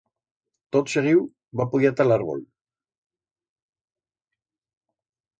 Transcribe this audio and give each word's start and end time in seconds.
Tot 0.75 0.87
seguiu 0.93 1.19
va 1.59 1.67
puyar 1.73 1.91
ta 1.99 2.07
l'arbol. 2.07 2.41